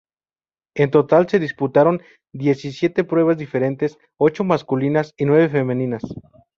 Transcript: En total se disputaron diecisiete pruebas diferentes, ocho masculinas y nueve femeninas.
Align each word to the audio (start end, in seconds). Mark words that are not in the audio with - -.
En 0.73 0.89
total 0.89 1.29
se 1.29 1.37
disputaron 1.37 2.01
diecisiete 2.33 3.03
pruebas 3.03 3.37
diferentes, 3.37 3.99
ocho 4.17 4.43
masculinas 4.43 5.13
y 5.15 5.25
nueve 5.25 5.47
femeninas. 5.47 6.01